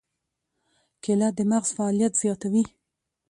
کېله 1.03 1.29
د 1.37 1.39
مغز 1.51 1.69
فعالیت 1.77 2.13
زیاتوي. 2.21 2.63